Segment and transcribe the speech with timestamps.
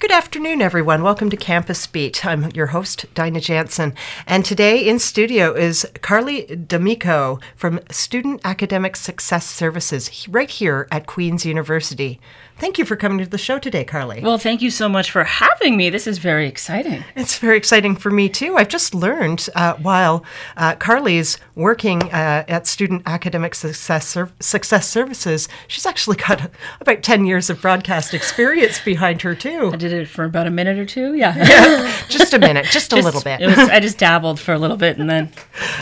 [0.00, 1.02] Good afternoon, everyone.
[1.02, 2.24] Welcome to Campus Beat.
[2.24, 3.94] I'm your host, Dinah Jansen.
[4.28, 11.08] And today in studio is Carly D'Amico from Student Academic Success Services right here at
[11.08, 12.20] Queen's University.
[12.58, 14.20] Thank you for coming to the show today, Carly.
[14.20, 15.90] Well, thank you so much for having me.
[15.90, 17.04] This is very exciting.
[17.14, 18.56] It's very exciting for me, too.
[18.56, 20.24] I've just learned uh, while
[20.56, 26.50] uh, Carly's working uh, at Student Academic Success, Ser- Success Services, she's actually got
[26.80, 29.70] about 10 years of broadcast experience behind her, too.
[29.72, 31.14] I did it for about a minute or two.
[31.14, 31.36] Yeah.
[31.48, 33.40] yeah just a minute, just, just a little bit.
[33.40, 35.30] Was, I just dabbled for a little bit and then,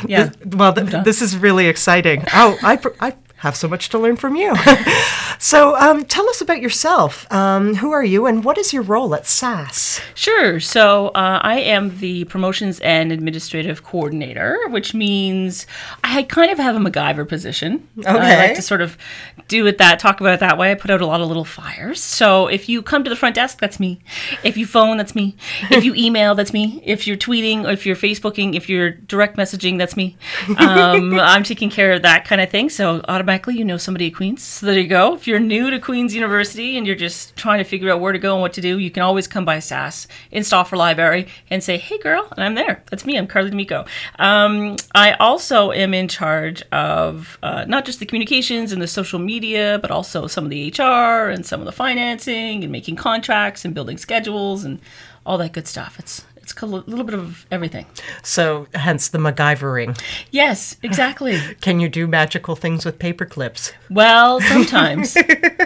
[0.07, 0.25] yeah.
[0.25, 2.23] This, well, th- this is really exciting.
[2.35, 4.55] Oh, I, I have so much to learn from you.
[5.39, 7.31] so, um, tell us about yourself.
[7.31, 10.01] Um, who are you, and what is your role at SAS?
[10.15, 10.59] Sure.
[10.59, 15.67] So, uh, I am the promotions and administrative coordinator, which means
[16.03, 17.87] I kind of have a MacGyver position.
[17.99, 18.09] Okay.
[18.09, 18.97] I like to sort of
[19.49, 20.73] do it that, talk about it that way.
[20.73, 22.03] I put out a lot of little fires.
[22.03, 24.01] So, if you come to the front desk, that's me.
[24.45, 25.37] If you phone, that's me.
[25.71, 26.81] If you email, that's me.
[26.85, 30.17] If you're tweeting, if you're Facebooking, if you're direct messaging, that's me.
[30.57, 32.71] Um, I'm taking care of that kind of thing.
[32.71, 34.43] So, automatically you know somebody at Queens.
[34.43, 35.15] So there you go.
[35.15, 38.19] If you're new to Queens University and you're just trying to figure out where to
[38.19, 41.63] go and what to do, you can always come by SAS in Stauffer Library and
[41.63, 42.83] say, "Hey, girl," and I'm there.
[42.91, 43.19] That's me.
[43.19, 43.85] I'm Carly D'Amico.
[44.19, 49.19] Um, I also am in charge of uh, not just the communications and the social
[49.19, 53.65] media, but also some of the HR and some of the financing and making contracts
[53.65, 54.81] and building schedules and
[55.25, 55.99] all that good stuff.
[55.99, 57.87] It's it's a little bit of everything.
[58.23, 60.01] So, hence the MacGyvering.
[60.31, 61.41] Yes, exactly.
[61.61, 63.73] Can you do magical things with paper clips?
[63.91, 65.17] Well, sometimes.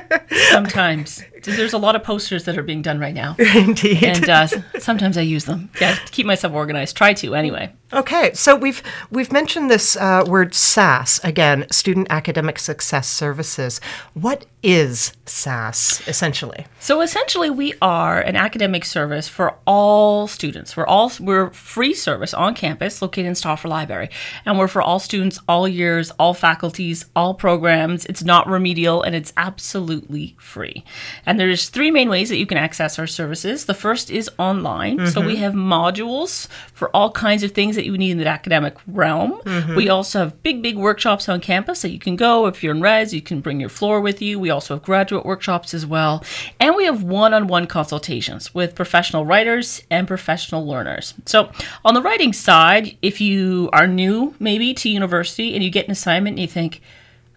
[0.51, 1.23] sometimes.
[1.43, 3.37] There's a lot of posters that are being done right now.
[3.55, 4.05] Indeed.
[4.05, 4.47] And uh,
[4.79, 5.71] sometimes I use them.
[5.81, 6.97] Yeah, to keep myself organized.
[6.97, 7.73] Try to, anyway.
[7.93, 13.81] Okay, so we've we've mentioned this uh, word SAS again, Student Academic Success Services.
[14.15, 16.67] What is SAS essentially?
[16.79, 20.77] So essentially, we are an academic service for all students.
[20.77, 24.11] We're all we're free service on campus, located in Stauffer Library,
[24.47, 28.07] and we're for all students, all years, all faculties, all programs.
[28.07, 30.85] It's not remedial, and it's absolutely free.
[31.31, 33.67] And there's three main ways that you can access our services.
[33.67, 34.99] The first is online.
[34.99, 35.11] Mm-hmm.
[35.11, 38.75] So we have modules for all kinds of things that you need in the academic
[38.89, 39.41] realm.
[39.45, 39.77] Mm-hmm.
[39.77, 42.47] We also have big, big workshops on campus that you can go.
[42.47, 44.41] If you're in res, you can bring your floor with you.
[44.41, 46.25] We also have graduate workshops as well.
[46.59, 51.15] And we have one on one consultations with professional writers and professional learners.
[51.27, 51.53] So,
[51.85, 55.93] on the writing side, if you are new maybe to university and you get an
[55.93, 56.81] assignment and you think,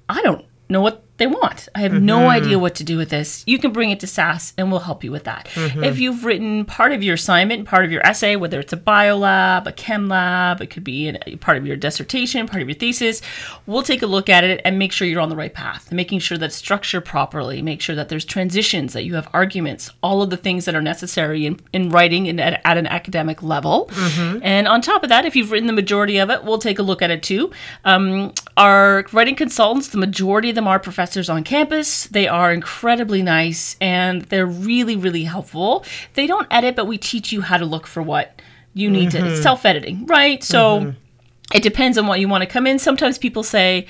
[0.09, 1.69] I don't know what they want.
[1.75, 2.05] I have mm-hmm.
[2.05, 3.43] no idea what to do with this.
[3.45, 5.47] You can bring it to SAS and we'll help you with that.
[5.53, 5.83] Mm-hmm.
[5.83, 9.17] If you've written part of your assignment, part of your essay, whether it's a bio
[9.17, 12.77] lab, a chem lab, it could be a part of your dissertation, part of your
[12.77, 13.21] thesis,
[13.67, 16.17] we'll take a look at it and make sure you're on the right path, making
[16.17, 20.31] sure that structure properly, make sure that there's transitions, that you have arguments, all of
[20.31, 23.87] the things that are necessary in, in writing and at, at an academic level.
[23.91, 24.39] Mm-hmm.
[24.41, 26.83] And on top of that, if you've written the majority of it, we'll take a
[26.83, 27.51] look at it too.
[27.85, 32.05] Um, our writing consultants, the majority of them are professionals professors on campus.
[32.05, 35.83] They are incredibly nice and they're really, really helpful.
[36.13, 38.41] They don't edit, but we teach you how to look for what
[38.73, 39.25] you need mm-hmm.
[39.25, 39.33] to.
[39.33, 40.41] It's self editing, right?
[40.41, 40.89] So mm-hmm.
[41.53, 42.79] it depends on what you want to come in.
[42.79, 43.85] Sometimes people say,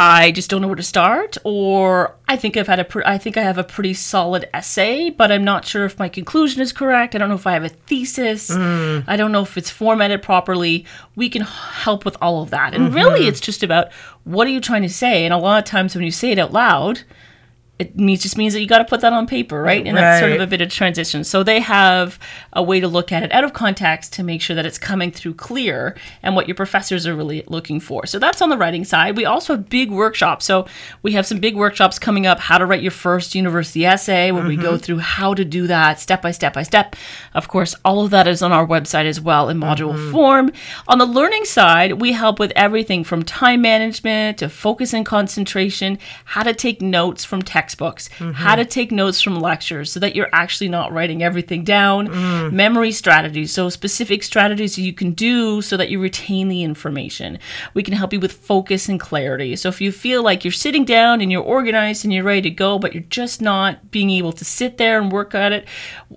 [0.00, 3.18] I just don't know where to start, or I think I've had a pre- I
[3.18, 6.72] think I have a pretty solid essay, but I'm not sure if my conclusion is
[6.72, 7.16] correct.
[7.16, 8.48] I don't know if I have a thesis.
[8.48, 9.02] Mm.
[9.08, 10.86] I don't know if it's formatted properly.
[11.16, 12.94] We can help with all of that, and mm-hmm.
[12.94, 13.92] really, it's just about
[14.22, 15.24] what are you trying to say.
[15.24, 17.00] And a lot of times, when you say it out loud,
[17.78, 19.86] it means just means that you got to put that on paper, right?
[19.86, 20.02] And right.
[20.02, 21.22] that's sort of a bit of transition.
[21.22, 22.18] So they have
[22.52, 25.12] a way to look at it out of context to make sure that it's coming
[25.12, 28.04] through clear and what your professors are really looking for.
[28.06, 29.16] So that's on the writing side.
[29.16, 30.44] We also have big workshops.
[30.44, 30.66] So
[31.02, 34.42] we have some big workshops coming up: how to write your first university essay, where
[34.42, 34.48] mm-hmm.
[34.48, 34.78] we go mm-hmm.
[34.78, 36.96] through how to do that step by step by step.
[37.34, 40.10] Of course, all of that is on our website as well in module mm-hmm.
[40.10, 40.52] form.
[40.88, 45.98] On the learning side, we help with everything from time management to focus and concentration,
[46.24, 48.32] how to take notes from text textbooks, mm-hmm.
[48.32, 52.50] how to take notes from lectures so that you're actually not writing everything down, mm.
[52.50, 57.38] memory strategies, so specific strategies you can do so that you retain the information.
[57.74, 59.54] We can help you with focus and clarity.
[59.56, 62.50] So if you feel like you're sitting down and you're organized and you're ready to
[62.50, 65.68] go, but you're just not being able to sit there and work at it,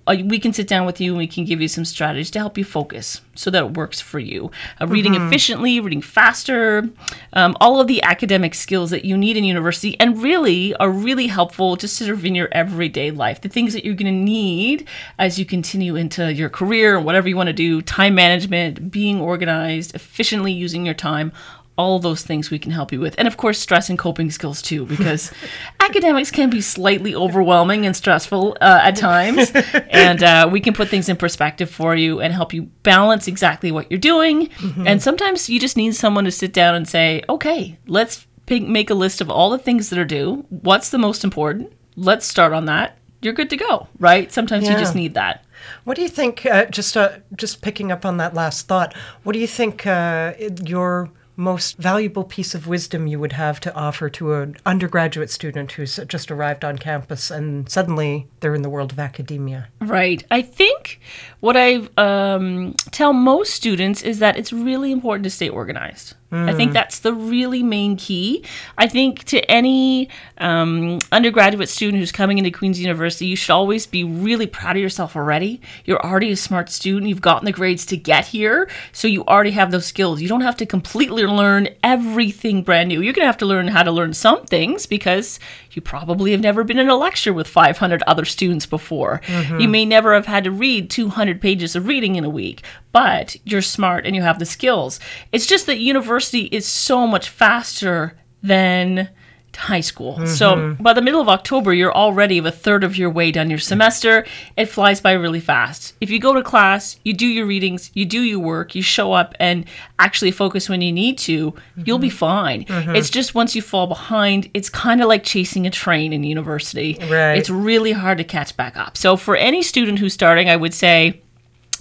[0.08, 2.40] uh, we can sit down with you and we can give you some strategies to
[2.40, 3.20] help you focus.
[3.42, 4.52] So that it works for you.
[4.80, 6.90] Uh, reading efficiently, reading faster,
[7.34, 11.28] um, all of the academic skills that you need in university and really are really
[11.28, 13.42] helpful just sort of in your everyday life.
[13.42, 17.28] The things that you're going to need as you continue into your career and whatever
[17.28, 21.32] you want to do, time management, being organized, efficiently using your time
[21.78, 23.16] all those things we can help you with.
[23.18, 25.32] And of course, stress and coping skills too, because
[25.80, 29.52] academics can be slightly overwhelming and stressful uh, at times.
[29.90, 33.72] and uh, we can put things in perspective for you and help you balance exactly
[33.72, 34.50] what you're doing.
[34.86, 38.90] And sometimes you just need someone to sit down and say, okay, let's pick, make
[38.90, 40.46] a list of all the things that are due.
[40.50, 41.74] What's the most important?
[41.96, 42.98] Let's start on that.
[43.22, 44.32] You're good to go, right?
[44.32, 45.46] Sometimes you just need that.
[45.84, 46.46] What do you think?
[46.46, 48.96] Uh, just uh, just picking up on that last thought.
[49.24, 50.34] What do you think uh,
[50.66, 55.72] your most valuable piece of wisdom you would have to offer to an undergraduate student
[55.74, 59.68] who's just arrived on campus and suddenly they're in the world of academia?
[59.82, 60.24] Right.
[60.32, 61.00] I think
[61.40, 66.16] what I um, tell most students is that it's really important to stay organized.
[66.34, 68.46] I think that's the really main key.
[68.78, 70.08] I think to any
[70.38, 74.82] um, undergraduate student who's coming into Queen's University, you should always be really proud of
[74.82, 75.60] yourself already.
[75.84, 77.10] You're already a smart student.
[77.10, 78.70] You've gotten the grades to get here.
[78.94, 80.22] So you already have those skills.
[80.22, 83.02] You don't have to completely learn everything brand new.
[83.02, 85.38] You're going to have to learn how to learn some things because
[85.72, 89.22] you probably have never been in a lecture with 500 other students before.
[89.60, 93.36] You may never have had to read 200 pages of reading in a week, but
[93.46, 95.00] you're smart and you have the skills.
[95.32, 99.10] It's just that university is so much faster than
[99.56, 100.26] high school.
[100.26, 100.84] So mm-hmm.
[100.84, 104.26] by the middle of October, you're already a third of your way done your semester.
[104.58, 105.94] It flies by really fast.
[106.02, 109.14] If you go to class, you do your readings, you do your work, you show
[109.14, 109.66] up and
[110.00, 112.18] actually focus when you need to, you'll be mm-hmm.
[112.18, 112.66] fine.
[112.66, 112.96] Mm-hmm.
[112.96, 116.98] It's just once you fall behind, it's kind of like chasing a train in university.
[117.02, 117.34] Right.
[117.34, 118.98] It's really hard to catch back up.
[118.98, 121.22] So for any student who's starting, I would say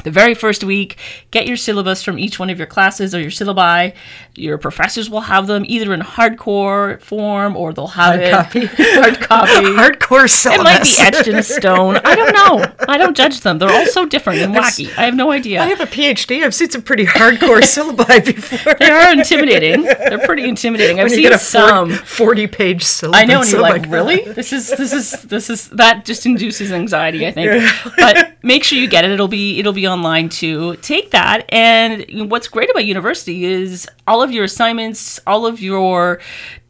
[0.04, 0.96] the very first week,
[1.30, 3.94] get your syllabus from each one of your classes or your syllabi.
[4.34, 8.66] Your professors will have them either in hardcore form or they'll have Hard it copy.
[8.94, 9.50] hard copy.
[9.80, 10.60] Hardcore syllabus.
[10.60, 10.82] It might
[11.12, 11.96] be etched in stone.
[12.04, 12.64] I don't know.
[12.88, 13.58] I don't judge them.
[13.58, 14.88] They're all so different and wacky.
[14.96, 15.60] I have no idea.
[15.60, 16.42] I have a PhD.
[16.44, 18.74] I've seen some pretty hardcore syllabi before.
[18.78, 19.82] they are intimidating.
[19.82, 20.98] They're pretty intimidating.
[21.00, 21.90] I've When seen some.
[21.90, 23.20] 40 page syllabus.
[23.20, 24.24] I know, and you're oh like, really?
[24.32, 27.70] This is this is this is that just induces anxiety, I think.
[27.96, 29.10] but make sure you get it.
[29.10, 34.22] It'll be it'll be online to Take that, and what's great about university is all
[34.22, 36.20] of your assignments, all of your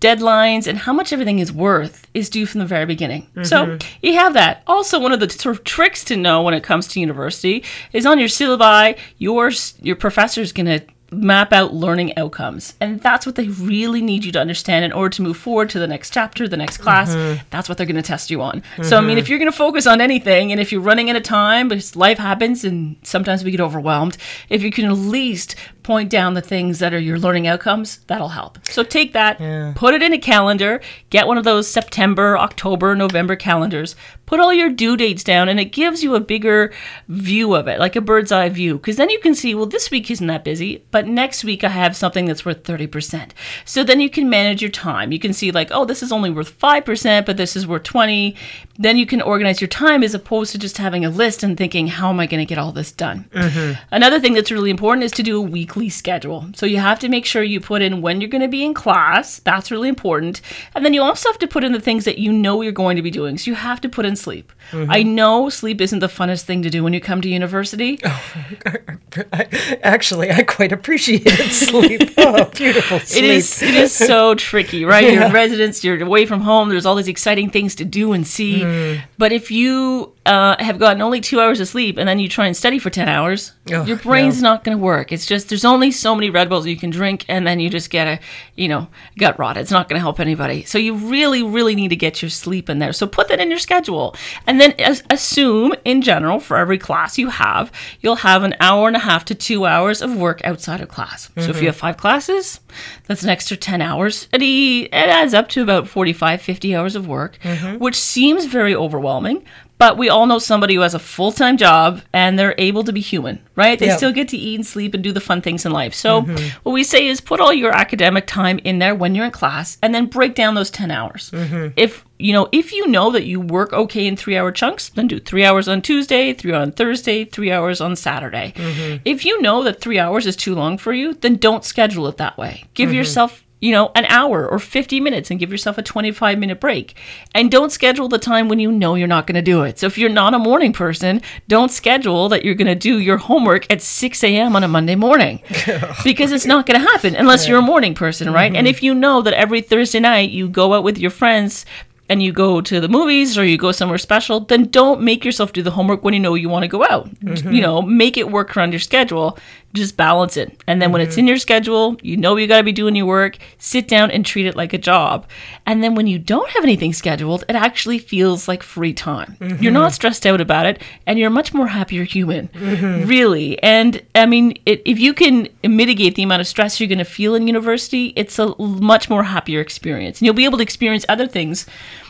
[0.01, 3.29] deadlines, and how much everything is worth is due from the very beginning.
[3.43, 3.89] So mm-hmm.
[4.03, 4.63] you have that.
[4.67, 8.07] Also, one of the sort of tricks to know when it comes to university is
[8.07, 9.51] on your syllabi, your
[9.81, 10.81] your professor's gonna
[11.11, 12.75] map out learning outcomes.
[12.81, 15.79] And that's what they really need you to understand in order to move forward to
[15.79, 17.11] the next chapter, the next class.
[17.11, 17.43] Mm-hmm.
[17.51, 18.63] That's what they're going to test you on.
[18.83, 19.19] So, I mean, mm-hmm.
[19.19, 21.97] if you're going to focus on anything and if you're running out of time, because
[21.97, 24.17] life happens and sometimes we get overwhelmed,
[24.49, 28.29] if you can at least point down the things that are your learning outcomes, that'll
[28.29, 28.59] help.
[28.67, 29.39] So take that,
[29.75, 33.97] put it in a calendar, get one of those September, October, November calendars,
[34.27, 36.73] put all your due dates down, and it gives you a bigger
[37.09, 38.75] view of it, like a bird's eye view.
[38.75, 41.69] Because then you can see, well, this week isn't that busy, but next week I
[41.69, 43.31] have something that's worth 30%.
[43.65, 45.13] So then you can manage your time.
[45.13, 48.37] You can see, like, oh, this is only worth 5%, but this is worth 20
[48.79, 51.87] Then you can organize your time as opposed to just having a list and thinking,
[51.87, 53.29] how am I going to get all this done?
[53.33, 53.81] Mm-hmm.
[53.91, 56.47] Another thing that's really important is to do a weekly schedule.
[56.55, 58.75] So you have to make sure you put in when you're going to be in
[58.75, 59.39] class.
[59.41, 60.41] That's really important.
[60.75, 62.97] And then you also have to put in the things that you know you're going
[62.97, 63.39] to be doing.
[63.39, 64.53] So you have to put in sleep.
[64.71, 64.91] Mm-hmm.
[64.91, 67.99] I know sleep isn't the funnest thing to do when you come to university.
[68.05, 72.03] I, actually, I quite appreciated sleep.
[72.19, 73.25] Oh, beautiful sleep.
[73.25, 75.13] It is it is so tricky, right?
[75.13, 76.69] You're in residence, you're away from home.
[76.69, 78.61] There's all these exciting things to do and see.
[78.61, 79.03] Mm.
[79.17, 82.47] But if you uh, have gotten only two hours of sleep and then you try
[82.47, 85.13] and study for ten hours, Oh, your brain's not going to work.
[85.13, 87.91] It's just there's only so many Red Bulls you can drink, and then you just
[87.91, 88.21] get a
[88.57, 89.57] you know gut rot.
[89.57, 90.65] It's not going to help anybody.
[90.65, 92.93] So you really really need to get your sleep in there.
[92.93, 94.17] So put that in your schedule,
[94.47, 97.71] and then as, assume in general for every class you have,
[98.01, 101.31] you'll have an hour and a half to two hours of work outside of class.
[101.37, 101.59] So if mm-hmm.
[101.61, 102.61] you have five classes,
[103.07, 104.29] that's an extra 10 hours.
[104.33, 107.79] It, it adds up to about 45, 50 hours of work, mm-hmm.
[107.79, 109.45] which seems very overwhelming.
[109.79, 112.93] But we all know somebody who has a full time job and they're able to
[112.93, 113.79] be human, right?
[113.79, 113.97] They Yeah.
[113.97, 115.95] still get to eat and sleep and do the fun things in life.
[115.95, 116.59] So, mm-hmm.
[116.65, 119.79] what we say is put all your academic time in there when you're in class
[119.81, 121.31] and then break down those 10 hours.
[121.77, 125.07] If you know, if you know that you work okay in three hour chunks, then
[125.07, 128.53] do three hours on Tuesday, three on Thursday, three hours on Saturday.
[128.57, 129.03] Mm-hmm.
[129.05, 132.19] If you know that three hours is too long for you, then don't schedule it
[132.19, 132.65] that way.
[132.75, 132.97] Give mm-hmm.
[132.97, 136.97] yourself you know, an hour or 50 minutes and give yourself a 25 minute break.
[137.35, 139.79] And don't schedule the time when you know you're not going to do it.
[139.79, 143.19] So if you're not a morning person, don't schedule that you're going to do your
[143.19, 144.57] homework at 6 a.m.
[144.57, 145.43] on a Monday morning
[146.05, 148.47] because it's not going to happen unless you're a morning person, right?
[148.47, 148.67] And mm-hmm.
[148.67, 151.67] if you know that every Thursday night you go out with your friends
[152.11, 155.53] and you go to the movies or you go somewhere special, then don't make yourself
[155.53, 157.09] do the homework when you know you want to go out.
[157.09, 157.53] Mm-hmm.
[157.53, 159.39] You know, make it work around your schedule.
[159.73, 160.63] Just balance it.
[160.67, 161.21] And then when it's mm-hmm.
[161.21, 164.27] in your schedule, you know you got to be doing your work, sit down and
[164.27, 165.29] treat it like a job.
[165.65, 169.37] And then when you don't have anything scheduled, it actually feels like free time.
[169.41, 169.95] You're not mm-hmm.
[169.95, 172.49] stressed out about it and you're a much more happier human.
[172.49, 173.09] Mm-hmm.
[173.09, 173.63] Really.
[173.63, 177.05] And I mean, it, if you can mitigate the amount of stress you're going to
[177.05, 180.19] feel in university, it's a much more happier experience.
[180.19, 181.67] And you'll be able to experience other things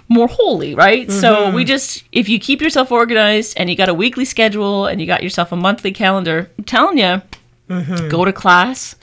[0.08, 1.10] more wholly, right?
[1.10, 5.00] So we just, if you keep yourself organized and you got a weekly schedule and
[5.00, 7.22] you got yourself a monthly calendar, I'm telling you,
[8.08, 8.96] go to class,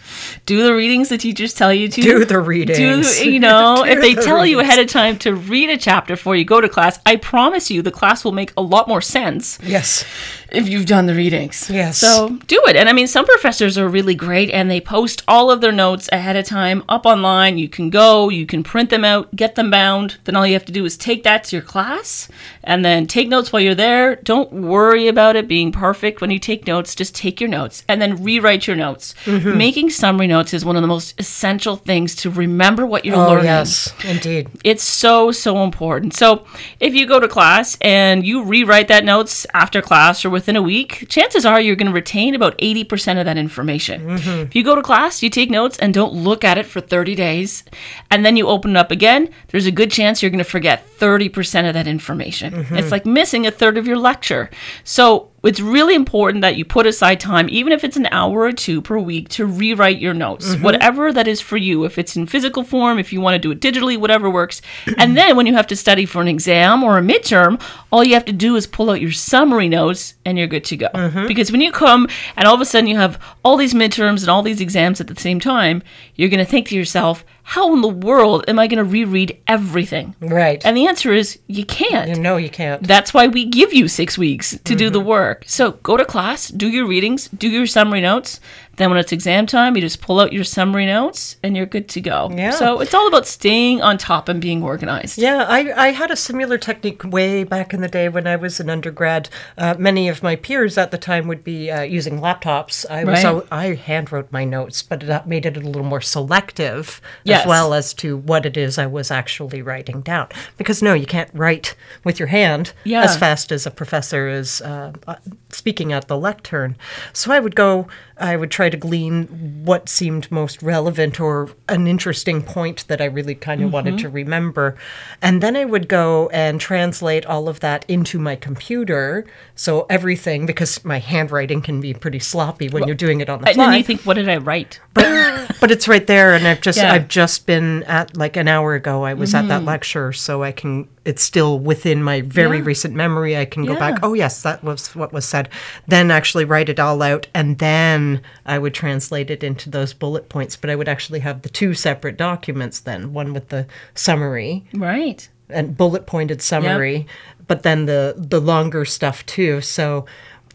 [0.45, 2.01] do the readings the teachers tell you to.
[2.01, 3.17] Do the readings.
[3.17, 6.13] Do, you know, if they the tell you ahead of time to read a chapter
[6.15, 9.01] before you go to class, I promise you the class will make a lot more
[9.01, 10.05] sense Yes.
[10.51, 11.69] if you've done the readings.
[11.69, 11.97] Yes.
[11.97, 12.75] So do it.
[12.75, 16.09] And I mean, some professors are really great and they post all of their notes
[16.11, 17.57] ahead of time up online.
[17.57, 20.17] You can go, you can print them out, get them bound.
[20.23, 22.27] Then all you have to do is take that to your class
[22.63, 24.15] and then take notes while you're there.
[24.17, 26.95] Don't worry about it being perfect when you take notes.
[26.95, 29.13] Just take your notes and then rewrite your notes.
[29.25, 29.57] Mm-hmm.
[29.57, 33.29] Making summary notes is one of the most essential things to remember what you're Oh,
[33.29, 33.45] learning.
[33.45, 33.93] yes.
[34.05, 34.47] Indeed.
[34.63, 36.13] It's so, so important.
[36.15, 36.45] So,
[36.79, 40.61] if you go to class and you rewrite that notes after class or within a
[40.61, 44.01] week, chances are you're going to retain about 80% of that information.
[44.07, 44.29] Mm-hmm.
[44.47, 47.15] If you go to class, you take notes and don't look at it for 30
[47.15, 47.63] days,
[48.11, 50.85] and then you open it up again, there's a good chance you're going to forget
[50.99, 52.53] 30% of that information.
[52.53, 52.75] Mm-hmm.
[52.77, 54.49] It's like missing a third of your lecture.
[54.83, 58.51] So, it's really important that you put aside time, even if it's an hour or
[58.51, 60.63] two per week, to rewrite your notes, mm-hmm.
[60.63, 61.83] whatever that is for you.
[61.85, 64.61] If it's in physical form, if you want to do it digitally, whatever works.
[64.97, 68.15] and then when you have to study for an exam or a midterm, all you
[68.15, 70.89] have to do is pull out your summary notes and you're good to go.
[70.93, 71.27] Mm-hmm.
[71.27, 74.29] Because when you come and all of a sudden you have all these midterms and
[74.29, 75.83] all these exams at the same time,
[76.15, 79.39] you're going to think to yourself, how in the world am I going to reread
[79.47, 80.13] everything?
[80.19, 80.61] Right.
[80.65, 82.19] And the answer is you can't.
[82.19, 82.85] no, you can't.
[82.85, 85.07] That's why we give you six weeks to do the mm-hmm.
[85.07, 85.43] work.
[85.47, 88.41] So go to class, do your readings, do your summary notes.
[88.77, 91.89] Then when it's exam time, you just pull out your summary notes and you're good
[91.89, 92.31] to go.
[92.33, 92.51] Yeah.
[92.51, 95.17] So it's all about staying on top and being organized.
[95.17, 98.59] Yeah, I, I had a similar technique way back in the day when I was
[98.59, 99.29] an undergrad.
[99.57, 102.85] Uh, many of my peers at the time would be uh, using laptops.
[102.89, 103.43] I was Right.
[103.51, 107.41] I hand wrote my notes, but that made it a little more selective Yes.
[107.41, 110.27] as well as to what it is I was actually writing down.
[110.57, 113.01] Because no, you can't write with your hand Yeah.
[113.03, 115.15] as fast as a professor is uh, uh,
[115.49, 116.75] speaking at the lectern.
[117.11, 119.25] So I would go, I would try to glean
[119.63, 123.73] what seemed most relevant or an interesting point that I really kind of mm-hmm.
[123.73, 124.77] wanted to remember.
[125.21, 129.25] And then I would go and translate all of that into my computer.
[129.55, 133.47] So everything, because my handwriting can be pretty sloppy when you're doing it on the
[133.47, 133.51] fly.
[133.51, 134.79] And then you think, what did I write?
[134.93, 136.93] but but it's right there and i've just Yeah.
[136.93, 139.67] i've just been at like an hour ago i was at that mm.
[139.67, 142.65] lecture so i can it's still within my very Yeah.
[142.65, 145.49] recent memory i can go back oh yes that was what was said
[145.87, 150.27] then actually write it all out and then i would translate it into those bullet
[150.29, 154.65] points but i would actually have the two separate documents then one with the summary
[154.73, 155.27] Right.
[155.49, 157.07] and bullet pointed summary,
[157.47, 159.61] but then the the longer stuff too.
[159.61, 160.05] So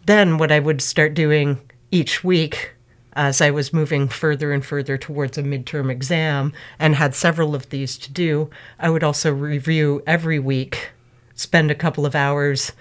[0.05, 1.59] then what I would start doing
[1.91, 2.72] each week
[3.15, 7.69] as I was moving further and further towards a midterm exam and had several of
[7.71, 10.91] these to do, I would also review every week,
[11.35, 12.73] spend a couple of hours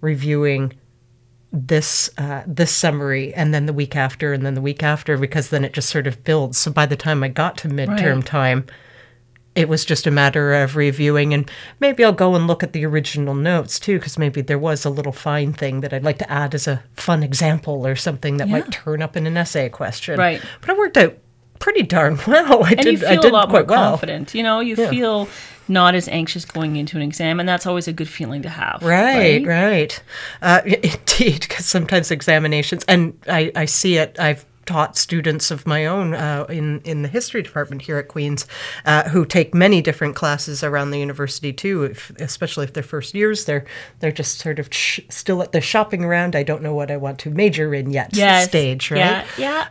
[0.00, 0.72] reviewing
[1.52, 5.50] this uh, this summary and then the week after and then the week after because
[5.50, 6.56] then it just sort of builds.
[6.58, 8.26] So by the time I got to midterm Right.
[8.26, 8.66] time,
[9.54, 12.86] it was just a matter of reviewing and maybe I'll go and look at the
[12.86, 16.30] original notes too because maybe there was a little fine thing that I'd like to
[16.30, 20.18] add as a fun example or something that might turn up in an essay question.
[20.18, 20.40] Right.
[20.60, 21.18] But it worked out
[21.58, 22.64] pretty darn well.
[22.64, 23.90] I And did you I feel did a lot more well.
[23.90, 24.34] confident.
[24.34, 25.28] You know, you feel
[25.68, 28.82] not as anxious going into an exam, and that's always a good feeling to have.
[28.82, 30.02] Right, right.
[30.42, 35.86] Uh, indeed, because sometimes examinations, and I, I see it, I've taught students of my
[35.86, 38.46] own uh, in, in the history department here at Queen's
[38.84, 43.14] uh, who take many different classes around the university too, if, especially if they're first
[43.14, 43.44] years.
[43.44, 43.64] They're,
[44.00, 46.96] they're just sort of sh- still at the shopping around, I don't know what I
[46.96, 48.48] want to major in yet Yes.
[48.48, 48.98] stage, right?
[48.98, 49.26] Yeah.
[49.36, 49.68] Yeah.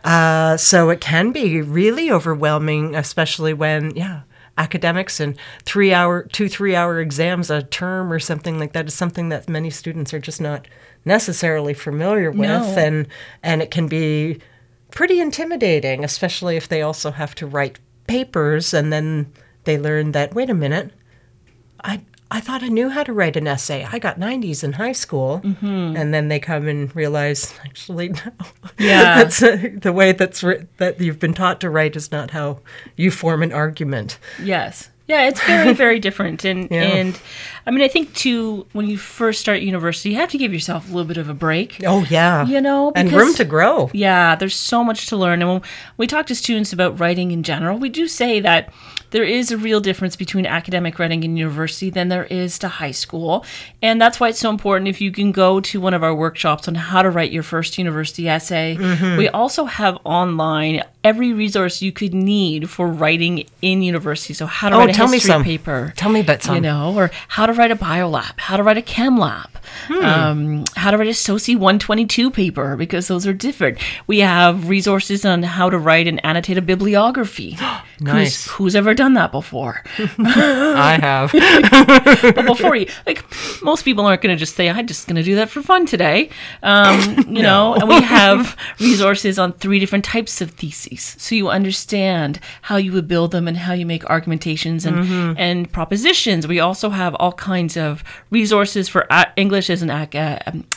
[0.52, 4.22] Uh, so it can be really overwhelming, especially when, yeah,
[4.58, 8.94] academics and three hour, two, three hour exams a term or something like that is
[8.94, 10.68] something that many students are just not
[11.06, 12.40] necessarily familiar with.
[12.40, 12.62] No.
[12.76, 13.08] And,
[13.42, 14.40] and it can be
[14.92, 19.32] pretty intimidating, especially if they also have to write papers and then
[19.64, 20.92] they learn that wait a minute,
[21.82, 23.86] I I thought I knew how to write an essay.
[23.92, 25.42] I got 90s in high school.
[25.44, 25.96] Mm-hmm.
[25.98, 28.22] And then they come and realize, actually, no.
[28.78, 29.16] Yeah.
[29.22, 32.60] that's uh, the way that's ri- that you've been taught to write is not how
[32.96, 34.18] you form an argument.
[34.42, 34.88] Yes.
[35.08, 36.42] Yeah, it's very, very different.
[36.46, 36.84] And Yeah.
[36.84, 37.20] and
[37.66, 40.84] I mean I think too when you first start university, you have to give yourself
[40.88, 41.80] a little bit of a break.
[41.86, 42.46] Oh, yeah.
[42.46, 43.90] You know, and room to grow.
[43.92, 45.42] Yeah, there's so much to learn.
[45.42, 45.62] And when
[45.96, 48.72] we talk to students about writing in general, we do say that
[49.10, 52.92] there is a real difference between academic writing in university than there is to high
[52.92, 53.44] school.
[53.82, 56.66] And that's why it's so important if you can go to one of our workshops
[56.66, 58.76] on how to write your first university essay.
[58.80, 59.18] Mm-hmm.
[59.18, 64.32] We also have online every resource you could need for writing in university.
[64.32, 65.44] So how to Oh, write a history some.
[65.44, 65.92] paper.
[65.96, 66.54] Tell me about some.
[66.54, 69.48] You know, or how to write a biolab, how to write a chem lab,
[69.86, 70.04] Hmm.
[70.04, 73.78] um, how to write a SOCI 122 paper, because those are different.
[74.06, 77.56] We have resources on how to write and annotate a bibliography.
[78.00, 78.46] Nice.
[78.46, 79.84] Who's, who's ever done that before?
[80.18, 81.30] I have.
[82.34, 83.24] but before you, like,
[83.62, 85.86] most people aren't going to just say, I'm just going to do that for fun
[85.86, 86.28] today.
[86.64, 91.14] Um, you know, and we have resources on three different types of theses.
[91.18, 95.70] So you understand how you would build them and how you make argumentations and, and
[95.70, 96.48] propositions.
[96.48, 100.06] We also have all kinds of resources for uh, English as an, uh,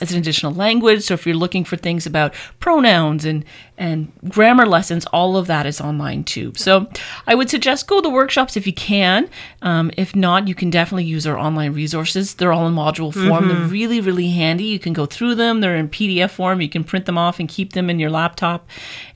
[0.02, 1.02] as an additional language.
[1.04, 3.46] So if you're looking for things about pronouns and,
[3.78, 6.54] and grammar lessons, all of that is online too.
[6.56, 6.88] So
[7.28, 9.30] I would suggest go to workshops if you can.
[9.62, 12.36] Um, if not, you can definitely use our online resources.
[12.36, 13.48] They're all in module form.
[13.48, 13.70] They're mm-hmm.
[13.70, 14.66] really, really handy.
[14.66, 15.60] You can go through them.
[15.60, 16.62] They're in PDF form.
[16.62, 18.68] You can print them off and keep them in your laptop.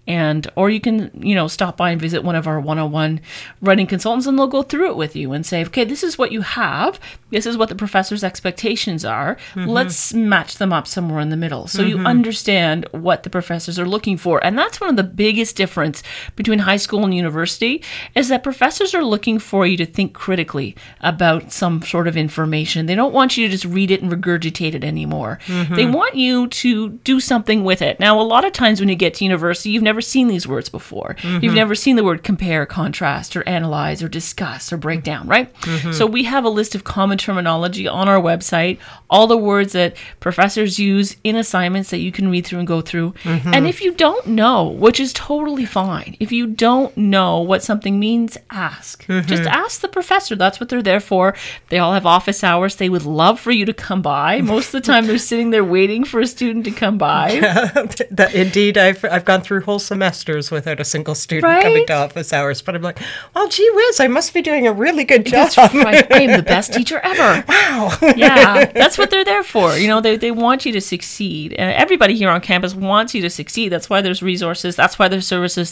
[0.10, 3.22] And or you can, you know, stop by and visit one of our one-on-one
[3.62, 6.32] writing consultants and they'll go through it with you and say, okay, this is what
[6.32, 7.00] you have.
[7.30, 9.36] This is what the professor's expectations are.
[9.54, 9.70] Mm-hmm.
[9.70, 11.68] Let's match them up somewhere in the middle.
[11.68, 12.08] So you mm-hmm.
[12.08, 14.44] understand what the professors are looking for.
[14.50, 16.02] And that's one of the biggest difference
[16.36, 17.84] between high school and university
[18.16, 22.88] is that professors are looking for you to think critically about some sort of information.
[22.88, 25.38] They don't want you to just read it and regurgitate it anymore.
[25.46, 25.76] Mm-hmm.
[25.76, 28.00] They want you to do something with it.
[28.00, 30.68] Now, a lot of times when you get to university, you've never seen these words
[30.68, 31.16] before.
[31.22, 31.54] You've mm-hmm.
[31.54, 35.54] never seen the word compare, contrast, or analyze, or discuss, or break down, right?
[35.62, 35.92] Mm-hmm.
[35.92, 38.80] So we have a list of common terminology on our website,
[39.12, 42.82] all the words that professors use in assignments that you can read through and go
[42.82, 43.14] through.
[43.24, 48.00] And if you don't know, which is totally fine, if you don't know what something
[48.00, 49.06] means, ask.
[49.08, 49.48] Just mm-hmm.
[49.48, 50.36] ask the professor.
[50.36, 51.36] That's what they're there for.
[51.70, 52.76] They all have office hours.
[52.76, 54.42] They would love for you to come by.
[54.42, 57.40] Most of the time, they're sitting there waiting for a student to come by.
[58.12, 61.64] that, indeed, I've, I've gone through whole semesters without a single student Right?
[61.64, 62.62] coming to office hours.
[62.62, 63.00] But I'm like,
[63.36, 65.52] well, gee whiz, I must be doing a really good job.
[65.52, 66.12] That's right.
[66.12, 67.44] I am the best teacher ever.
[67.70, 67.92] Wow.
[68.16, 69.76] yeah, that's what they're there for.
[69.76, 71.54] You know, they, they want you to succeed.
[71.54, 73.70] Everybody here on campus wants you to succeed.
[73.70, 74.72] That's why there's resources.
[74.76, 75.70] That's why their services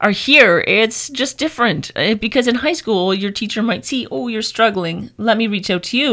[0.00, 0.54] are here.
[0.66, 5.10] It's just different uh, because in high school, your teacher might see, oh, you're struggling.
[5.28, 6.10] Let me reach out to you.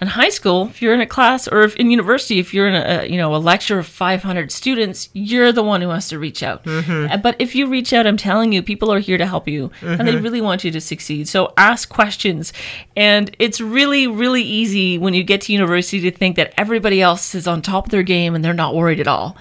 [0.00, 2.74] In high school, if you're in a class or if in university, if you're in
[2.74, 6.42] a, you know a lecture of 500 students, you're the one who has to reach
[6.50, 6.60] out.
[6.66, 9.70] Uh, But if you reach out, I'm telling you, people are here to help you,
[9.82, 11.22] and they really want you to succeed.
[11.34, 12.52] So ask questions,
[12.96, 17.34] and it's really, really easy when you get to university to think that everybody else
[17.34, 19.36] is on top of their game and they're not worried at all.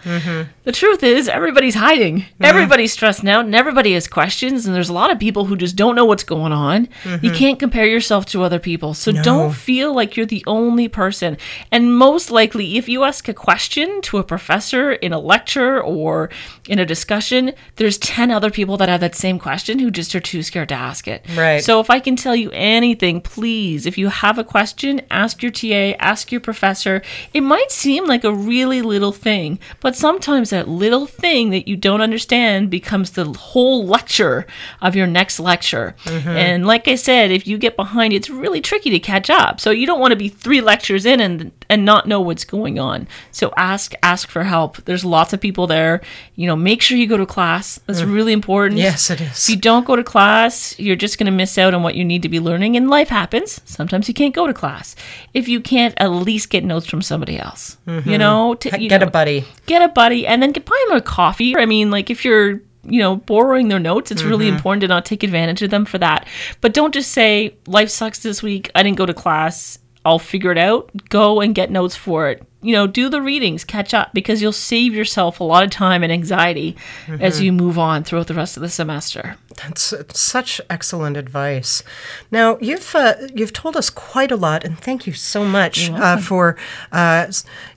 [0.63, 2.25] The truth is, everybody's hiding.
[2.39, 4.65] Everybody's stressed out, and everybody has questions.
[4.65, 6.83] And there's a lot of people who just don't know what's going on.
[7.03, 7.35] You mm-hmm.
[7.35, 11.37] can't compare yourself to other people, so don't feel like you're the only person.
[11.71, 16.29] And most likely, if you ask a question to a professor in a lecture or
[16.69, 20.19] in a discussion, there's 10 other people that have that same question who just are
[20.19, 21.25] too scared to ask it.
[21.35, 21.63] Right.
[21.63, 25.51] So if I can tell you anything, please, if you have a question, ask your
[25.51, 27.01] TA, ask your professor.
[27.33, 31.72] It might seem like a really little thing, but sometimes that little thing that you
[31.75, 34.45] don't understand becomes the whole lecture
[34.81, 35.95] of your next lecture.
[36.05, 36.29] Mm-hmm.
[36.29, 39.59] And like I said, if you get behind, it's really tricky to catch up.
[39.59, 42.79] So you don't want to be three lectures in and and not know what's going
[42.79, 43.07] on.
[43.31, 44.77] So ask ask for help.
[44.85, 46.01] There's lots of people there.
[46.35, 47.79] You know, make sure you go to class.
[47.85, 48.13] That's mm.
[48.13, 48.79] really important.
[48.79, 49.49] Yes, it is.
[49.49, 52.05] If you don't go to class, you're just going to miss out on what you
[52.05, 53.61] need to be learning, and life happens.
[53.65, 54.95] Sometimes you can't go to class.
[55.33, 57.77] If you can't, at least get notes from somebody else.
[57.85, 58.11] You mm-hmm.
[58.17, 59.45] know, to, you Get a buddy.
[59.65, 61.55] get a buddy, and then get buy him a coffee.
[61.63, 65.05] I mean, like if you're you know borrowing their notes, it's really important to not
[65.05, 66.27] take advantage of them for that.
[66.59, 68.69] But don't just say life sucks this week.
[68.75, 69.79] I didn't go to class.
[70.05, 70.91] I'll figure it out.
[71.09, 72.43] Go and get notes for it.
[72.61, 76.01] You know, do the readings, catch up because you'll save yourself a lot of time
[76.03, 76.75] and anxiety
[77.19, 79.35] as you move on throughout the rest of the semester.
[79.57, 81.83] That's such excellent advice.
[82.31, 86.17] Now you've uh, you've told us quite a lot, and thank you so much uh,
[86.17, 86.57] for
[86.91, 87.27] uh,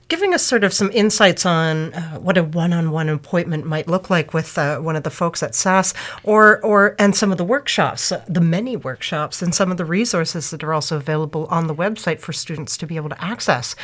[0.07, 4.33] giving us sort of some insights on uh, what a one-on-one appointment might look like
[4.33, 5.93] with uh, one of the folks at SAS,
[6.23, 9.85] or or and some of the workshops, uh, the many workshops, and some of the
[9.85, 13.75] resources that are also available on the website for students to be able to access.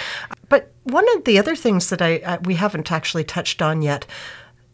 [0.49, 4.05] But one of the other things that I uh, we haven't actually touched on yet.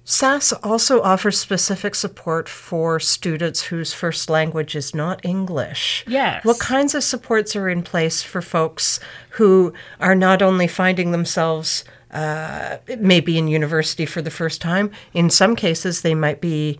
[0.05, 6.03] SAS also offers specific support for students whose first language is not English.
[6.07, 6.43] Yes.
[6.43, 8.99] What kinds of supports are in place for folks
[9.39, 15.29] who are not only finding themselves uh, maybe in university for the first time, in
[15.29, 16.77] some cases, they might be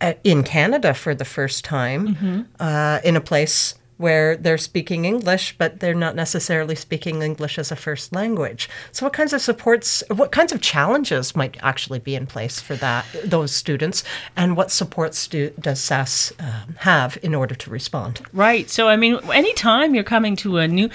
[0.00, 5.56] uh, in Canada for the first time uh, in a place where they're speaking English,
[5.56, 8.68] but they're not necessarily speaking English as a first language.
[8.92, 12.76] So, what kinds of supports, what kinds of challenges might actually be in place for
[12.76, 14.04] that those students,
[14.36, 18.20] and what supports do, does SAS um, have in order to respond?
[18.32, 18.68] Right.
[18.68, 20.90] So, I mean, anytime you're coming to a new,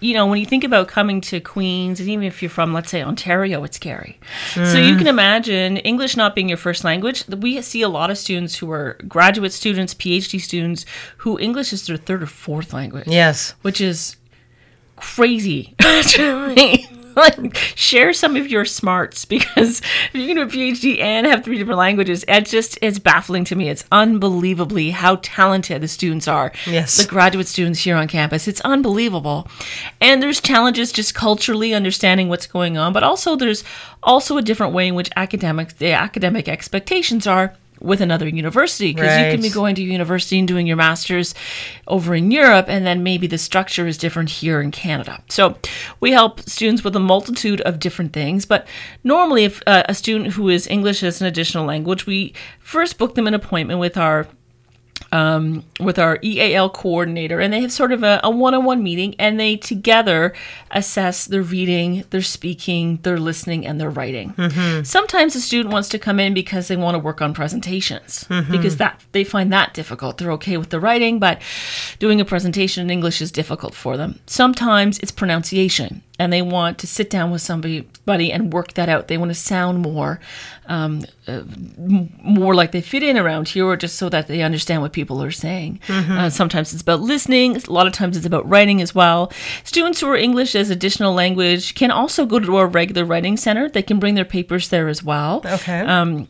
[0.00, 2.90] you know, when you think about coming to Queens, and even if you're from, let's
[2.90, 4.18] say, Ontario, it's scary.
[4.54, 7.26] So, you can imagine English not being your first language.
[7.28, 10.86] We see a lot of students who are graduate students, PhD students,
[11.18, 13.06] who English is their third or fourth language.
[13.06, 13.54] Yes.
[13.62, 14.16] Which is
[14.96, 16.88] crazy to me.
[17.16, 21.42] Like, share some of your smarts because if you can do a PhD and have
[21.42, 23.70] three different languages, it just it's baffling to me.
[23.70, 26.52] It's unbelievably how talented the students are.
[26.66, 26.98] Yes.
[26.98, 28.46] The graduate students here on campus.
[28.46, 29.48] It's unbelievable.
[29.98, 33.64] And there's challenges just culturally understanding what's going on, but also there's
[34.02, 37.54] also a different way in which academics the academic expectations are
[37.86, 41.34] with another university because you can be going to university and doing your master's
[41.86, 45.22] over in Europe, and then maybe the structure is different here in Canada.
[45.28, 45.56] So
[46.00, 48.44] we help students with a multitude of different things.
[48.44, 48.66] But
[49.04, 53.14] normally, if uh, a student who is English as an additional language, we first book
[53.14, 54.26] them an appointment with our
[55.12, 59.38] um, with our EAL coordinator, and they have sort of a, a one-on-one meeting, and
[59.38, 60.32] they together
[60.70, 64.34] assess their reading, their speaking, their listening, and their writing.
[64.84, 68.76] Sometimes a student wants to come in because they want to work on presentations because
[68.78, 70.18] that they find that difficult.
[70.18, 71.40] They're okay with the writing, but
[71.98, 74.18] doing a presentation in English is difficult for them.
[74.26, 78.88] Sometimes it's pronunciation, and they want to sit down with somebody buddy, and work that
[78.88, 79.08] out.
[79.08, 80.20] They want to sound more
[80.68, 81.42] um, uh,
[82.22, 85.22] more like they fit in around here, or just so that they understand what people
[85.22, 85.80] are saying.
[86.18, 87.56] Uh, sometimes it's about listening.
[87.56, 89.32] A lot of times it's about writing as well.
[89.64, 93.68] Students who are English as additional language can also go to our regular writing center.
[93.68, 95.42] They can bring their papers there as well.
[95.44, 95.80] Okay.
[95.80, 96.28] Um,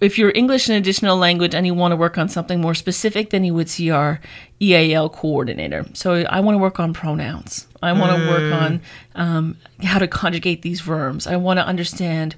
[0.00, 3.30] if you're English an additional language and you want to work on something more specific,
[3.30, 4.20] then you would see our
[4.60, 5.86] EAL coordinator.
[5.94, 7.66] So I want to work on pronouns.
[7.82, 8.80] I want to work on
[9.14, 11.26] um, how to conjugate these verbs.
[11.26, 12.34] I want to understand,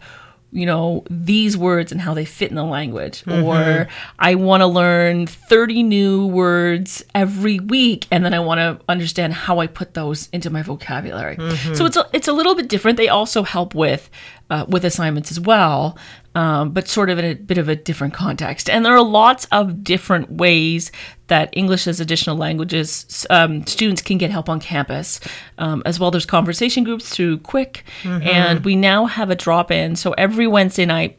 [0.57, 3.23] you know, these words and how they fit in the language.
[3.25, 3.45] Mm-hmm.
[3.45, 3.89] Or
[4.19, 9.35] I want to learn 30 new words every week, and then I want to understand
[9.35, 11.37] how I put those into my vocabulary.
[11.37, 11.75] Mm-hmm.
[11.75, 12.97] So it's a, it's a little bit different.
[12.97, 14.09] They also help with
[14.51, 15.99] uh, with assignments as well,
[16.35, 18.69] um, but sort of in a bit of a different context.
[18.71, 20.93] And there are lots of different ways
[21.29, 25.19] that English as additional languages um, students can get help on campus.
[25.59, 27.83] Um, as well, there's conversation groups through QUIC,
[28.23, 29.97] and we now have a drop in.
[29.97, 31.19] So every Wednesday night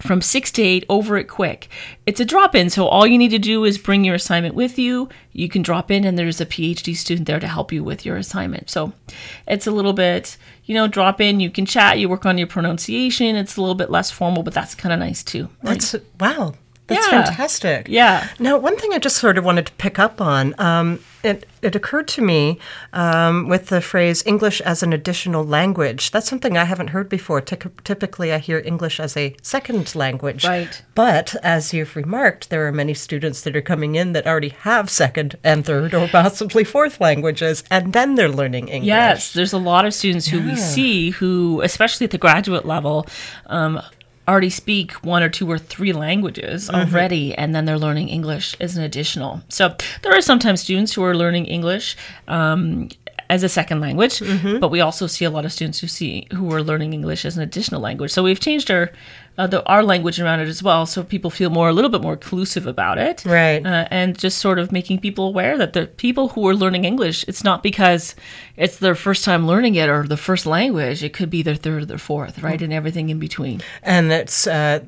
[0.00, 1.68] from 6 to 8 over at QUIC.
[2.06, 4.78] It's a drop in, so all you need to do is bring your assignment with
[4.78, 5.08] you.
[5.32, 8.16] You can drop in, and there's a PhD student there to help you with your
[8.16, 8.70] assignment.
[8.70, 8.92] So
[9.46, 12.46] it's a little bit, you know, drop in, you can chat, you work on your
[12.46, 13.36] pronunciation.
[13.36, 15.48] It's a little bit less formal, but that's kind of nice too.
[15.62, 16.54] That's wow.
[16.90, 17.24] That's Yeah.
[17.24, 17.86] fantastic.
[17.88, 18.28] Yeah.
[18.38, 21.76] Now, one thing I just sort of wanted to pick up on, um, it, it
[21.76, 22.58] occurred to me
[22.94, 26.10] um, with the phrase English as an additional language.
[26.10, 27.40] That's something I haven't heard before.
[27.42, 30.44] Tyc- typically, I hear English as a second language.
[30.44, 30.82] Right.
[30.94, 34.88] But as you've remarked, there are many students that are coming in that already have
[34.90, 38.88] second and third or possibly fourth languages, and then they're learning English.
[38.88, 43.06] Yes, there's a lot of students who we see who, especially at the graduate level,
[43.46, 43.80] um,
[44.28, 48.76] already speak one or two or three languages already, and then they're learning English as
[48.76, 49.40] an additional.
[49.48, 51.96] So there are sometimes students who are learning English.
[52.28, 52.88] Um,
[53.28, 54.20] as a second language,
[54.58, 57.36] but we also see a lot of students who see who are learning English as
[57.36, 58.10] an additional language.
[58.10, 58.90] So we've changed our
[59.38, 62.02] uh, the, our language around it as well, so people feel more a little bit
[62.02, 63.64] more inclusive about it Right.
[63.64, 67.24] uh, and just sort of making people aware that the people who are learning English,
[67.28, 68.14] it's not because
[68.56, 71.02] it's their first time learning it or the first language.
[71.02, 73.62] It could be their third or their fourth, right, and everything in between.
[73.82, 74.80] and it's uh,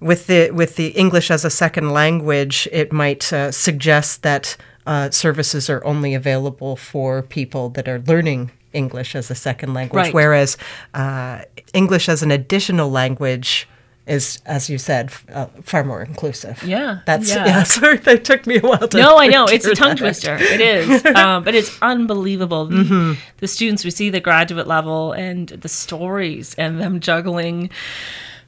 [0.00, 5.10] with the with the English as a second language, it might uh, suggest that uh,
[5.10, 10.14] services are only available for people that are learning English as a second language, Right.
[10.14, 10.56] whereas
[10.94, 11.40] uh,
[11.74, 13.66] English as an additional language.
[14.08, 16.62] Is, as you said, uh, far more inclusive.
[16.64, 17.46] Yeah, That's, yeah.
[17.46, 18.96] yeah, sorry, that took me a while to.
[18.96, 20.36] No, I know it's a tongue that twister.
[20.40, 22.66] It is, um, but it's unbelievable.
[22.66, 23.12] The, Mm-hmm.
[23.38, 27.70] the students we see the graduate level and the stories and them juggling,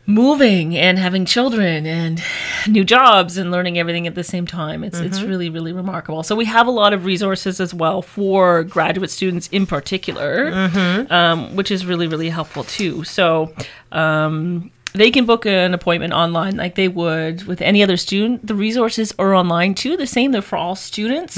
[0.06, 2.22] moving and having children and
[2.66, 4.82] new jobs and learning everything at the same time.
[4.82, 5.06] It's Mm-hmm.
[5.06, 6.22] it's really really remarkable.
[6.22, 11.12] So we have a lot of resources as well for graduate students in particular, Mm-hmm.
[11.12, 13.04] um, which is really really helpful too.
[13.04, 13.52] So.
[13.92, 18.46] Um, they can book an appointment online like they would with any other student.
[18.46, 19.96] The resources are online too.
[19.96, 21.36] The same, they're for all students.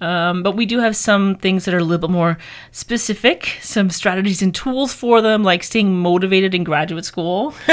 [0.00, 2.38] Um, but we do have some things that are a little bit more
[2.70, 7.54] specific, some strategies and tools for them, like staying motivated in graduate school.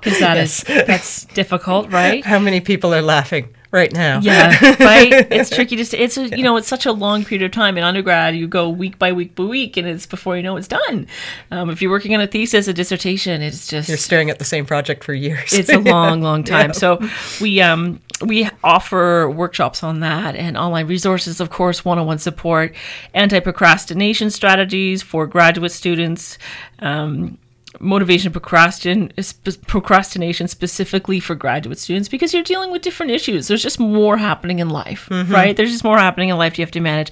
[0.00, 2.24] Because that is that's difficult, right?
[2.24, 4.20] How many people are laughing right now?
[4.20, 5.26] Yeah, right.
[5.32, 5.84] It's tricky to.
[5.84, 5.98] Stay.
[5.98, 8.36] It's a you know it's such a long period of time in undergrad.
[8.36, 11.08] You go week by week by week, and it's before you know it's done.
[11.50, 14.44] Um, if you're working on a thesis, a dissertation, it's just You're staring at the
[14.44, 15.52] same project for years.
[15.52, 16.72] it's a long, long time.
[16.72, 17.00] So
[17.40, 22.74] we um we offer workshops on that and online resources, of course, one-on-one support,
[23.14, 26.38] anti-procrastination strategies for graduate students.
[26.78, 27.38] Um,
[27.80, 33.48] motivation procrastin sp- procrastination specifically for graduate students because you're dealing with different issues.
[33.48, 35.32] There's just more happening in life mm-hmm.
[35.32, 35.56] right?
[35.56, 37.10] There's just more happening in life you have to manage.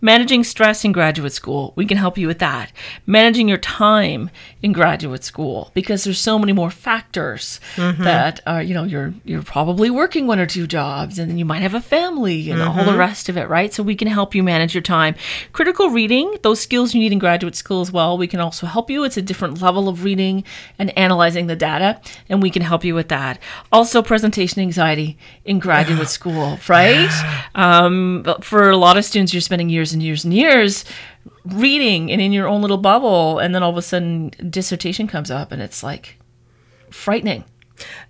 [0.00, 2.72] Managing stress in graduate school we can help you with that.
[3.06, 4.30] Managing your time
[4.62, 8.02] in graduate school because there's so many more factors mm-hmm.
[8.04, 11.44] that are you know you're you're probably working one or two jobs and then you
[11.44, 12.98] might have a family and all the mm-hmm.
[12.98, 13.72] rest of it right?
[13.72, 15.14] So we can help you manage your time.
[15.52, 18.90] Critical reading those skills you need in graduate school as well we can also help
[18.90, 19.04] you.
[19.04, 20.44] It's a different level of reading
[20.78, 23.38] and analyzing the data and we can help you with that
[23.70, 27.10] also presentation anxiety in graduate school right
[27.54, 30.84] um, but for a lot of students you're spending years and years and years
[31.44, 35.30] reading and in your own little bubble and then all of a sudden dissertation comes
[35.30, 36.16] up and it's like
[36.90, 37.44] frightening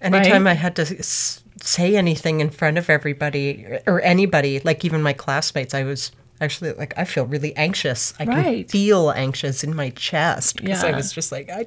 [0.01, 0.53] Anytime Right?
[0.53, 5.13] I had to s- say anything in front of everybody or anybody, like even my
[5.13, 8.13] classmates, I was actually like, I feel really anxious.
[8.19, 11.67] I can feel anxious in my chest because I was just like, I.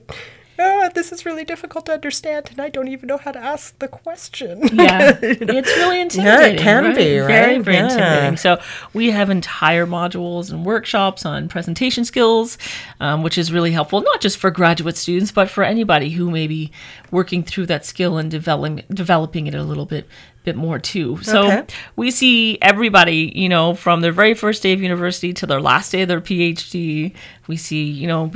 [0.57, 3.77] Ah, this is really difficult to understand, and I don't even know how to ask
[3.79, 4.61] the question.
[4.73, 6.95] yeah it's really intimidating Yeah, it can right?
[6.95, 7.61] be, very right?
[7.61, 7.83] very Yeah.
[7.85, 8.59] intimidating so
[8.93, 12.57] we have entire modules and workshops on presentation skills
[12.99, 16.47] um, which is really helpful not just for graduate students but for anybody who may
[16.47, 16.71] be
[17.11, 20.07] working through that skill and developing developing it a little bit
[20.43, 21.65] bit more too so Okay.
[21.95, 25.91] we see everybody you know from their very first day of university to their last
[25.91, 27.13] day of their phd
[27.47, 28.31] we see you know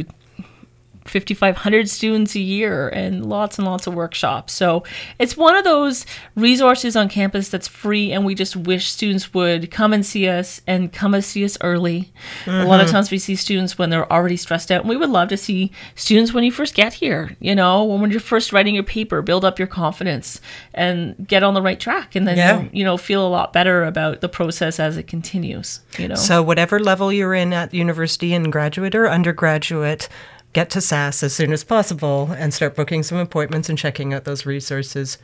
[1.10, 4.54] 5,500 students a year and lots and lots of workshops.
[4.54, 4.84] So
[5.18, 9.72] it's one of those resources on campus that's free, and we just wish students would
[9.72, 12.12] come and see us and come and see us early.
[12.46, 12.94] A lot of mm-hmm.
[12.94, 15.72] times we see students when they're already stressed out, and we would love to see
[15.96, 19.44] students when you first get here, you know, when you're first writing your paper, build
[19.44, 20.40] up your confidence
[20.74, 22.64] and get on the right track, and then, Yeah.
[22.72, 26.16] you know, feel a lot better about the process as it continues, you know.
[26.16, 30.10] So, whatever level you're in at university and graduate or undergraduate,
[30.54, 34.24] get to SAS as soon as possible and start booking some appointments and checking out
[34.24, 35.18] those resources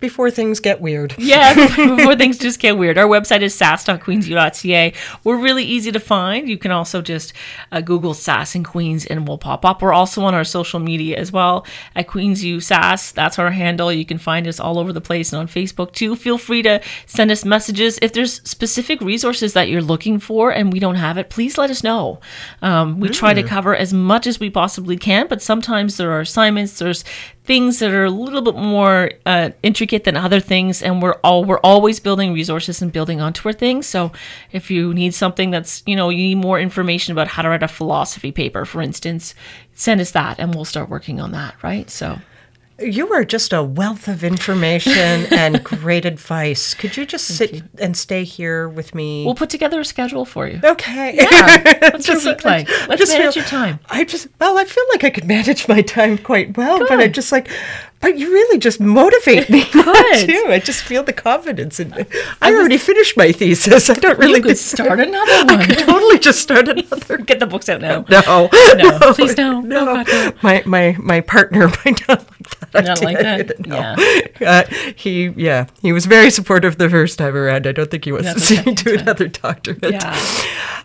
[0.00, 1.14] before things get weird.
[1.26, 2.96] Yeah, before things just get weird.
[2.96, 4.92] Our website is sas.queensu.ca.
[5.24, 6.48] We're really easy to find.
[6.48, 7.32] You can also just
[7.72, 9.82] uh, Google SAS and Queens and we'll pop up.
[9.82, 13.10] We're also on our social media as well at Queens U SAS.
[13.10, 13.92] That's our handle.
[13.92, 16.14] You can find us all over the place and on Facebook too.
[16.14, 17.98] Feel free to send us messages.
[18.02, 21.70] If there's specific resources that you're looking for and we don't have it, please let
[21.70, 22.20] us know.
[22.62, 26.20] Um, we try to cover as much as we possibly can, but sometimes there are
[26.20, 27.04] assignments, there's
[27.46, 31.44] things that are a little bit more uh, intricate than other things and we're all
[31.44, 33.86] we're always building resources and building onto our things.
[33.86, 34.12] So
[34.52, 37.62] if you need something that's you know you need more information about how to write
[37.62, 39.34] a philosophy paper for instance
[39.74, 41.88] send us that and we'll start working on that right?
[41.88, 42.18] So
[42.78, 44.92] You are just a wealth of information
[45.32, 46.74] and great advice.
[46.74, 49.24] Could you just sit and stay here with me?
[49.24, 51.14] we'll put together a schedule for you okay.
[51.16, 54.04] yeah what's your Just- uh, week like I let's just manage feel- your time I
[54.04, 57.32] just well, I feel like I could manage my time quite well, but I just
[57.32, 57.48] like,
[58.00, 60.44] but you really just motivate me too.
[60.48, 62.08] I just feel the confidence in it.
[62.42, 63.88] I already finished my thesis.
[63.88, 67.16] I don't really you could start another one I totally just start another.
[67.18, 69.60] get the books out now No, No, please no.
[69.62, 69.80] no.
[69.80, 70.32] Oh, God, no.
[70.42, 72.26] My my my partner might not
[72.74, 73.66] like Not like that.
[73.66, 73.76] No.
[73.76, 73.96] Yeah.
[74.36, 77.66] Uh, he, yeah, he was very supportive the first time around.
[77.66, 79.82] I don't think he wants That's to see me do another doctorate.
[79.82, 80.14] Yeah.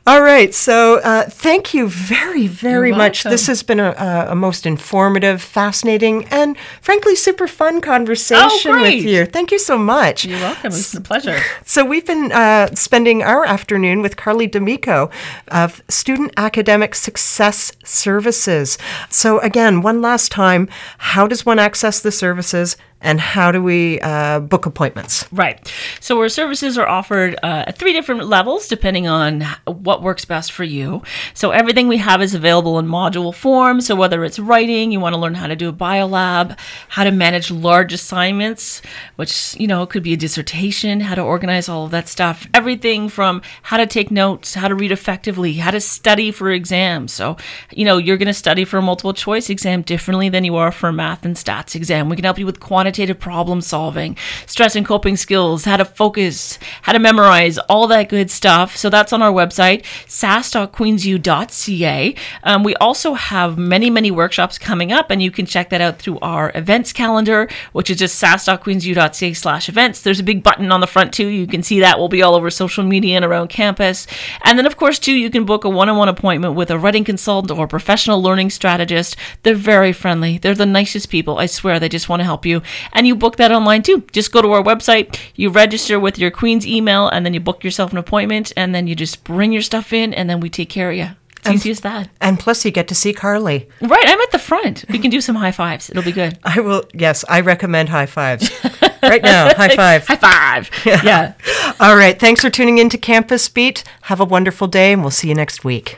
[0.07, 0.51] All right.
[0.55, 3.23] So uh, thank you very, very You're much.
[3.23, 3.31] welcome.
[3.31, 9.25] This has been a, a, most informative, fascinating, and frankly, super fun conversation with you.
[9.25, 10.25] Thank you so much.
[10.25, 10.67] You're welcome.
[10.71, 11.37] It's a pleasure.
[11.65, 15.11] So we've been uh, spending our afternoon with Carly D'Amico
[15.49, 18.79] of Student Academic Success Services.
[19.09, 23.99] So again, one last time, how does one access the services and how do we
[24.01, 25.25] uh, book appointments?
[25.31, 25.71] Right.
[25.99, 30.51] So our services are offered uh, at three different levels depending on what works best
[30.51, 31.01] for you.
[31.33, 33.81] So everything we have is available in module form.
[33.81, 36.57] So whether it's writing, you want to learn how to do a biolab,
[36.89, 38.81] how to manage large assignments,
[39.15, 42.47] which, you know, could be a dissertation, how to organize all of that stuff.
[42.53, 47.11] Everything from how to take notes, how to read effectively, how to study for exams.
[47.11, 47.37] So,
[47.71, 50.71] you know, you're going to study for a multiple choice exam differently than you are
[50.71, 52.07] for a math and stats exam.
[52.07, 56.59] We can help you with quantitative problem solving, stress and coping skills, how to focus,
[56.81, 58.75] how to memorize, all that good stuff.
[58.75, 62.15] So that's on our website, sas.queensu.ca.
[62.43, 65.99] Um, we also have many, many workshops coming up, and you can check that out
[65.99, 70.01] through our events calendar, which is just sas.queensu.ca slash events.
[70.01, 71.27] There's a big button on the front too.
[71.27, 71.97] You can see that.
[71.97, 74.07] We'll be all over social media and around campus.
[74.43, 77.57] And then, of course, too, you can book a one-on-one appointment with a writing consultant
[77.57, 79.15] or professional learning strategist.
[79.43, 80.37] They're very friendly.
[80.37, 81.37] They're the nicest people.
[81.37, 82.61] I swear, they just want to help you.
[82.93, 84.03] And you book that online too.
[84.11, 87.63] Just go to our website, you register with your Queen's email, and then you book
[87.63, 90.69] yourself an appointment, and then you just bring your stuff in, and then we take
[90.69, 91.09] care of you.
[91.43, 92.09] It's easy as that.
[92.19, 93.67] And plus, you get to see Carly.
[93.81, 94.85] Right, I'm at the front.
[94.89, 95.89] We can do some high fives.
[95.89, 96.37] It'll be good.
[96.43, 98.51] I will, yes, I recommend high fives.
[99.03, 100.05] right now, high five.
[100.05, 100.69] High five.
[100.85, 101.33] yeah.
[101.79, 102.19] All right.
[102.19, 103.83] Thanks for tuning in to Campus Beat.
[104.03, 105.97] Have a wonderful day, and we'll see you next week.